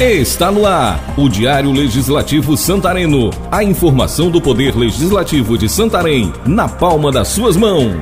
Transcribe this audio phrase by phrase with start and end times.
[0.00, 3.30] Está no ar o Diário Legislativo Santareno.
[3.50, 7.96] A informação do Poder Legislativo de Santarém na palma das suas mãos.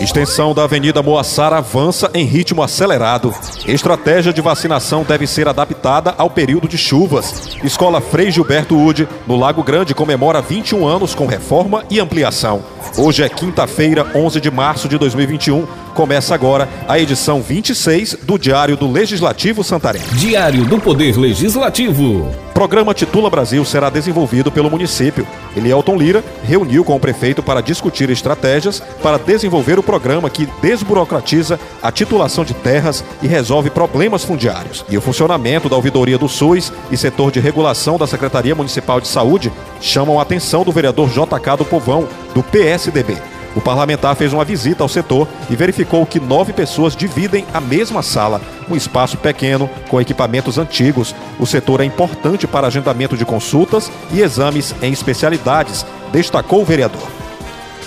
[0.00, 3.32] Extensão da Avenida Moaçara avança em ritmo acelerado.
[3.68, 7.56] Estratégia de vacinação deve ser adaptada ao período de chuvas.
[7.62, 12.64] Escola Frei Gilberto Ude, no Lago Grande, comemora 21 anos com reforma e ampliação.
[12.98, 15.83] Hoje é quinta-feira, 11 de março de 2021.
[15.94, 20.02] Começa agora a edição 26 do Diário do Legislativo Santarém.
[20.14, 22.28] Diário do Poder Legislativo.
[22.52, 25.24] Programa Titula Brasil será desenvolvido pelo município.
[25.56, 31.60] Elielton Lira reuniu com o prefeito para discutir estratégias para desenvolver o programa que desburocratiza
[31.80, 34.84] a titulação de terras e resolve problemas fundiários.
[34.88, 39.06] E o funcionamento da ouvidoria do SUS e setor de regulação da Secretaria Municipal de
[39.06, 43.33] Saúde chamam a atenção do vereador JK do Povão, do PSDB.
[43.56, 48.02] O parlamentar fez uma visita ao setor e verificou que nove pessoas dividem a mesma
[48.02, 51.14] sala, um espaço pequeno, com equipamentos antigos.
[51.38, 57.02] O setor é importante para agendamento de consultas e exames em especialidades, destacou o vereador.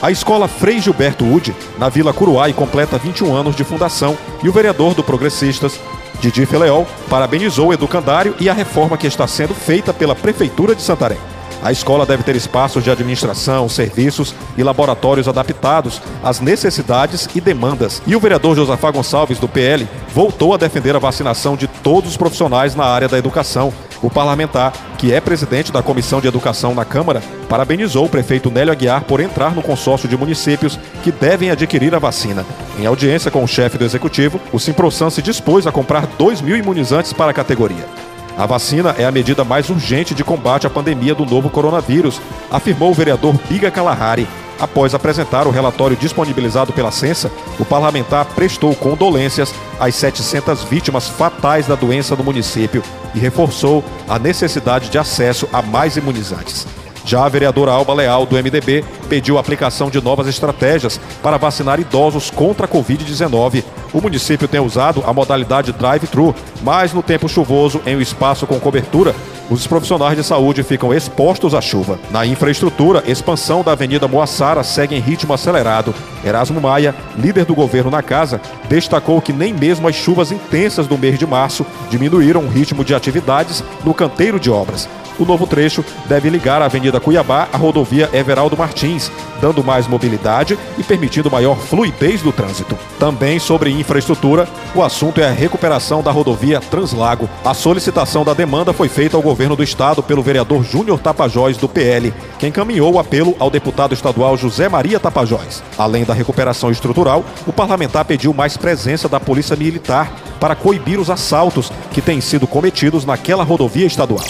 [0.01, 4.53] A escola Frei Gilberto Ude, na Vila Curuai, completa 21 anos de fundação e o
[4.53, 5.79] vereador do Progressistas,
[6.21, 10.81] Didi Feleol, parabenizou o educandário e a reforma que está sendo feita pela Prefeitura de
[10.81, 11.17] Santarém.
[11.61, 18.01] A escola deve ter espaços de administração, serviços e laboratórios adaptados às necessidades e demandas.
[18.05, 22.17] E o vereador Josafá Gonçalves, do PL, voltou a defender a vacinação de todos os
[22.17, 23.73] profissionais na área da educação.
[24.01, 28.71] O parlamentar, que é presidente da Comissão de Educação na Câmara, parabenizou o prefeito Nélio
[28.71, 32.45] Aguiar por entrar no consórcio de municípios que devem adquirir a vacina.
[32.77, 36.55] Em audiência com o chefe do executivo, o Simprosan se dispôs a comprar 2 mil
[36.55, 38.06] imunizantes para a categoria.
[38.37, 42.21] A vacina é a medida mais urgente de combate à pandemia do novo coronavírus,
[42.51, 44.27] afirmou o vereador Biga Kalahari.
[44.59, 51.65] Após apresentar o relatório disponibilizado pela Censa, o parlamentar prestou condolências às 700 vítimas fatais
[51.65, 52.83] da doença no município
[53.15, 56.67] e reforçou a necessidade de acesso a mais imunizantes.
[57.07, 61.79] Já a vereadora Alba Leal, do MDB, pediu a aplicação de novas estratégias para vacinar
[61.79, 63.63] idosos contra a Covid-19.
[63.93, 68.59] O município tem usado a modalidade drive-thru, mas no tempo chuvoso, em um espaço com
[68.59, 69.15] cobertura,
[69.49, 71.97] os profissionais de saúde ficam expostos à chuva.
[72.11, 75.95] Na infraestrutura, expansão da Avenida Moaçara segue em ritmo acelerado.
[76.25, 80.97] Erasmo Maia, líder do governo na casa, destacou que nem mesmo as chuvas intensas do
[80.97, 84.89] mês de março diminuíram o ritmo de atividades no canteiro de obras.
[85.19, 89.11] O novo trecho deve ligar a Avenida Cuiabá à rodovia Everaldo Martins,
[89.41, 92.77] dando mais mobilidade e permitindo maior fluidez do trânsito.
[92.99, 97.27] Também sobre infraestrutura, o assunto é a recuperação da rodovia Translago.
[97.43, 101.67] A solicitação da demanda foi feita ao governo do estado pelo vereador Júnior Tapajós, do
[101.67, 105.63] PL, que encaminhou o apelo ao deputado estadual José Maria Tapajós.
[105.77, 111.09] Além da recuperação estrutural, o parlamentar pediu mais presença da Polícia Militar para coibir os
[111.09, 114.25] assaltos que têm sido cometidos naquela rodovia estadual.